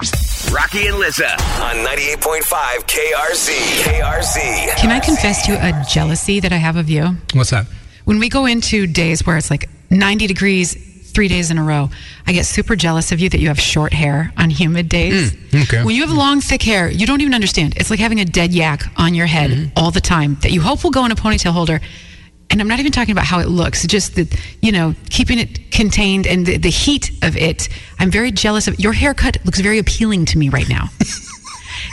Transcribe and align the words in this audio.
Rocky 0.00 0.86
and 0.88 0.98
Lissa 0.98 1.24
on 1.62 1.76
98.5 1.86 2.42
KRZ. 2.86 3.82
KRZ. 3.82 4.76
Can 4.76 4.90
I 4.92 5.00
confess 5.00 5.46
to 5.46 5.52
a 5.54 5.84
jealousy 5.88 6.38
that 6.40 6.52
I 6.52 6.56
have 6.56 6.76
of 6.76 6.90
you? 6.90 7.16
What's 7.32 7.48
that? 7.50 7.66
When 8.04 8.18
we 8.18 8.28
go 8.28 8.44
into 8.44 8.86
days 8.86 9.24
where 9.26 9.38
it's 9.38 9.50
like 9.50 9.70
90 9.90 10.26
degrees 10.26 10.74
three 11.12 11.28
days 11.28 11.50
in 11.50 11.56
a 11.56 11.62
row, 11.64 11.88
I 12.26 12.34
get 12.34 12.44
super 12.44 12.76
jealous 12.76 13.10
of 13.10 13.20
you 13.20 13.30
that 13.30 13.40
you 13.40 13.48
have 13.48 13.58
short 13.58 13.94
hair 13.94 14.34
on 14.36 14.50
humid 14.50 14.90
days. 14.90 15.32
Mm, 15.32 15.62
okay. 15.62 15.82
When 15.82 15.96
you 15.96 16.06
have 16.06 16.14
long, 16.14 16.42
thick 16.42 16.62
hair, 16.62 16.90
you 16.90 17.06
don't 17.06 17.22
even 17.22 17.32
understand. 17.34 17.74
It's 17.78 17.88
like 17.88 17.98
having 17.98 18.20
a 18.20 18.26
dead 18.26 18.52
yak 18.52 18.82
on 18.98 19.14
your 19.14 19.26
head 19.26 19.50
Mm-hmm. 19.50 19.78
all 19.78 19.90
the 19.90 20.02
time 20.02 20.36
that 20.42 20.52
you 20.52 20.60
hope 20.60 20.84
will 20.84 20.90
go 20.90 21.06
in 21.06 21.10
a 21.10 21.16
ponytail 21.16 21.52
holder. 21.52 21.80
And 22.50 22.60
I'm 22.60 22.68
not 22.68 22.78
even 22.78 22.92
talking 22.92 23.12
about 23.12 23.24
how 23.26 23.40
it 23.40 23.48
looks, 23.48 23.86
just 23.86 24.14
the, 24.14 24.26
you 24.62 24.72
know, 24.72 24.94
keeping 25.10 25.38
it 25.38 25.70
contained 25.72 26.26
and 26.26 26.46
the, 26.46 26.56
the 26.58 26.70
heat 26.70 27.10
of 27.22 27.36
it. 27.36 27.68
I'm 27.98 28.10
very 28.10 28.30
jealous 28.30 28.66
of 28.68 28.78
your 28.78 28.92
haircut 28.92 29.36
looks 29.44 29.60
very 29.60 29.78
appealing 29.78 30.24
to 30.26 30.38
me 30.38 30.48
right 30.48 30.68
now. 30.68 30.88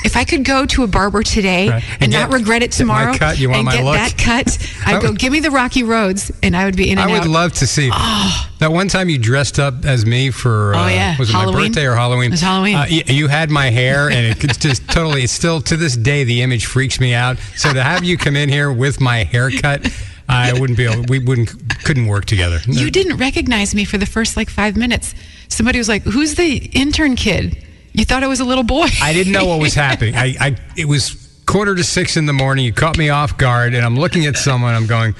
If 0.05 0.17
I 0.17 0.25
could 0.25 0.43
go 0.43 0.65
to 0.65 0.83
a 0.83 0.87
barber 0.87 1.23
today 1.23 1.69
Right. 1.69 1.83
and, 1.93 2.03
And 2.03 2.11
not 2.11 2.33
regret 2.33 2.61
it 2.61 2.71
tomorrow 2.73 3.13
cut, 3.13 3.39
you 3.39 3.49
and 3.53 3.65
get 3.69 3.83
look? 3.85 3.95
that 3.95 4.17
cut, 4.17 4.57
I'd 4.85 5.01
go, 5.01 5.13
give 5.13 5.31
me 5.31 5.39
the 5.39 5.51
Rocky 5.51 5.83
Roads 5.83 6.29
and 6.41 6.57
I 6.57 6.65
would 6.65 6.75
be 6.75 6.89
in 6.91 6.97
and 6.97 7.09
I 7.09 7.13
would 7.13 7.21
out. 7.23 7.27
love 7.29 7.53
to 7.53 7.67
see 7.67 7.89
that 7.89 8.69
one 8.71 8.89
time 8.89 9.07
you 9.07 9.17
dressed 9.17 9.59
up 9.59 9.85
as 9.85 10.05
me 10.05 10.29
for 10.29 10.73
uh, 10.73 10.83
Oh, 10.83 10.87
yeah. 10.87 11.17
was 11.17 11.29
it 11.29 11.33
Halloween? 11.33 11.55
my 11.55 11.67
birthday 11.69 11.85
or 11.85 11.95
Halloween? 11.95 12.27
It 12.27 12.31
was 12.31 12.41
Halloween. 12.41 12.75
Uh, 12.75 12.85
y- 12.89 13.03
you 13.07 13.27
had 13.29 13.49
my 13.49 13.69
hair, 13.69 14.09
and 14.09 14.35
it's 14.43 14.57
just 14.57 14.85
totally. 14.89 15.23
It's 15.23 15.31
still 15.33 15.61
to 15.61 15.77
this 15.77 15.95
day 15.95 16.25
the 16.25 16.41
image 16.41 16.65
freaks 16.65 16.99
me 16.99 17.13
out. 17.13 17.37
So 17.55 17.71
to 17.73 17.81
have 17.81 18.03
you 18.03 18.17
come 18.17 18.35
in 18.35 18.49
here 18.49 18.73
with 18.73 18.99
my 18.99 19.23
haircut, 19.23 19.87
I 20.27 20.53
wouldn't 20.53 20.77
be. 20.77 20.85
Able, 20.85 21.03
we 21.03 21.19
wouldn't 21.19 21.51
couldn't 21.83 22.07
work 22.07 22.25
together. 22.25 22.59
You 22.67 22.89
didn't 22.89 23.17
recognize 23.17 23.75
me 23.75 23.85
for 23.85 23.97
the 23.97 24.05
first 24.05 24.37
like 24.37 24.49
five 24.49 24.77
minutes. 24.77 25.13
Somebody 25.47 25.77
was 25.77 25.89
like, 25.89 26.03
"Who's 26.03 26.35
the 26.35 26.57
intern 26.73 27.15
kid?" 27.15 27.63
You 27.93 28.05
thought 28.05 28.23
it 28.23 28.27
was 28.27 28.39
a 28.39 28.45
little 28.45 28.63
boy. 28.63 28.87
I 29.01 29.13
didn't 29.13 29.33
know 29.33 29.45
what 29.45 29.59
was 29.59 29.75
happening. 29.75 30.15
I, 30.15 30.35
I 30.39 30.57
it 30.75 30.85
was 30.85 31.41
quarter 31.45 31.75
to 31.75 31.83
six 31.83 32.17
in 32.17 32.25
the 32.25 32.33
morning. 32.33 32.65
You 32.65 32.73
caught 32.73 32.97
me 32.97 33.09
off 33.09 33.37
guard, 33.37 33.73
and 33.73 33.85
I'm 33.85 33.95
looking 33.95 34.25
at 34.25 34.37
someone. 34.37 34.73
I'm 34.73 34.87
going, 34.87 35.15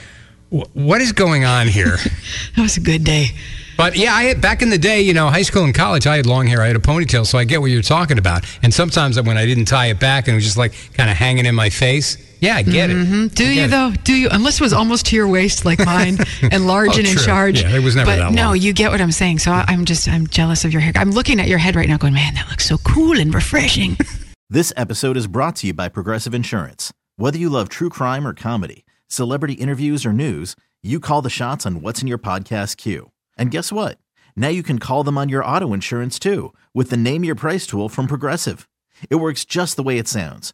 "What 0.50 1.02
is 1.02 1.12
going 1.12 1.46
on 1.46 1.68
here?" 1.68 1.98
that 2.56 2.62
was 2.62 2.78
a 2.78 2.82
good 2.82 3.04
day. 3.04 3.28
But 3.76 3.98
yeah, 3.98 4.14
I 4.14 4.24
had, 4.26 4.42
back 4.42 4.62
in 4.62 4.70
the 4.70 4.78
day, 4.78 5.02
you 5.02 5.14
know, 5.14 5.30
high 5.30 5.42
school 5.42 5.64
and 5.64 5.74
college, 5.74 6.06
I 6.06 6.16
had 6.16 6.26
long 6.26 6.48
hair. 6.48 6.62
I 6.62 6.68
had 6.68 6.76
a 6.76 6.80
ponytail, 6.80 7.26
so 7.26 7.38
I 7.38 7.44
get 7.44 7.60
what 7.60 7.72
you're 7.72 7.82
talking 7.82 8.18
about. 8.18 8.46
And 8.62 8.74
sometimes 8.74 9.20
when 9.20 9.38
I 9.38 9.46
didn't 9.46 9.66
tie 9.66 9.88
it 9.88 10.00
back 10.00 10.28
and 10.28 10.34
it 10.34 10.36
was 10.36 10.44
just 10.44 10.58
like 10.58 10.74
kind 10.94 11.10
of 11.10 11.18
hanging 11.18 11.46
in 11.46 11.56
my 11.56 11.70
face, 11.70 12.18
yeah, 12.44 12.56
I 12.58 12.62
get 12.64 12.90
it. 12.90 12.98
Mm-hmm. 12.98 13.28
Do 13.28 13.44
I 13.46 13.48
you 13.48 13.54
get 13.56 13.66
it. 13.66 13.72
though? 13.72 13.92
Do 14.04 14.14
you? 14.14 14.28
Unless 14.32 14.56
it 14.60 14.62
was 14.62 14.74
almost 14.74 15.06
to 15.08 15.16
your 15.16 15.28
waist 15.28 15.66
like 15.66 15.80
mine 15.86 16.18
and 16.52 16.68
large 16.68 16.90
Oh, 16.96 17.00
and 17.00 17.08
in 17.08 17.14
true. 17.16 17.24
charge. 17.26 17.62
Yeah, 17.62 17.76
it 17.76 17.84
was 17.84 17.96
never 17.96 18.12
but 18.12 18.18
that 18.18 18.34
no, 18.34 18.54
you 18.54 18.74
get 18.74 18.92
what 18.92 19.02
I'm 19.02 19.12
saying. 19.12 19.40
So 19.40 19.52
I- 19.52 19.66
I'm 19.68 19.86
just 19.86 20.08
I'm 20.08 20.28
jealous 20.28 20.66
of 20.66 20.74
your 20.74 20.82
hair. 20.82 20.94
I'm 20.96 21.12
looking 21.12 21.40
at 21.40 21.48
your 21.48 21.58
head 21.60 21.76
right 21.76 21.88
now, 21.88 21.98
going, 21.98 22.14
"Man, 22.14 22.34
that 22.36 22.50
looks 22.50 22.66
so 22.68 22.78
cool 22.80 23.20
and 23.20 23.34
refreshing." 23.34 23.98
This 24.50 24.72
episode 24.78 25.18
is 25.18 25.26
brought 25.26 25.56
to 25.58 25.68
you 25.68 25.74
by 25.74 25.90
Progressive 25.90 26.36
Insurance. 26.36 26.94
Whether 27.16 27.40
you 27.40 27.50
love 27.50 27.70
true 27.70 27.90
crime 27.90 28.28
or 28.28 28.36
comedy, 28.36 28.86
celebrity 29.08 29.54
interviews 29.54 30.06
or 30.06 30.14
news, 30.14 30.56
you 30.84 31.00
call 31.00 31.24
the 31.24 31.30
shots 31.32 31.66
on 31.66 31.82
what's 31.82 32.04
in 32.04 32.08
your 32.08 32.20
podcast 32.20 32.78
queue. 32.78 33.10
And 33.36 33.50
guess 33.50 33.72
what? 33.72 33.98
Now 34.36 34.50
you 34.50 34.62
can 34.62 34.78
call 34.78 35.04
them 35.04 35.18
on 35.18 35.28
your 35.30 35.44
auto 35.44 35.74
insurance 35.74 36.20
too 36.20 36.54
with 36.72 36.92
the 36.92 36.98
Name 36.98 37.24
Your 37.24 37.34
Price 37.36 37.66
tool 37.66 37.90
from 37.90 38.06
Progressive. 38.06 38.70
It 39.10 39.16
works 39.16 39.44
just 39.44 39.76
the 39.76 39.82
way 39.84 39.98
it 39.98 40.08
sounds. 40.08 40.54